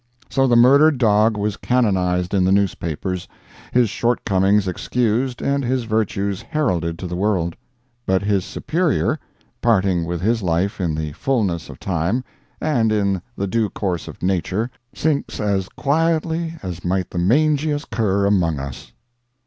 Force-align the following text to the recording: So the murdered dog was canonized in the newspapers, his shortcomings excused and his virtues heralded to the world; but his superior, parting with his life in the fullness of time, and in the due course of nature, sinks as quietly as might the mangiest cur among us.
So 0.31 0.47
the 0.47 0.55
murdered 0.55 0.97
dog 0.97 1.37
was 1.37 1.57
canonized 1.57 2.33
in 2.33 2.43
the 2.43 2.51
newspapers, 2.51 3.27
his 3.71 3.87
shortcomings 3.87 4.67
excused 4.67 5.43
and 5.43 5.63
his 5.63 5.83
virtues 5.83 6.41
heralded 6.41 6.97
to 6.97 7.05
the 7.05 7.15
world; 7.15 7.55
but 8.07 8.23
his 8.23 8.43
superior, 8.43 9.19
parting 9.61 10.05
with 10.05 10.19
his 10.19 10.41
life 10.41 10.81
in 10.81 10.95
the 10.95 11.11
fullness 11.11 11.69
of 11.69 11.79
time, 11.79 12.23
and 12.59 12.91
in 12.91 13.21
the 13.37 13.45
due 13.45 13.69
course 13.69 14.07
of 14.07 14.23
nature, 14.23 14.71
sinks 14.91 15.39
as 15.39 15.69
quietly 15.69 16.55
as 16.63 16.83
might 16.83 17.11
the 17.11 17.19
mangiest 17.19 17.91
cur 17.91 18.25
among 18.25 18.57
us. 18.59 18.93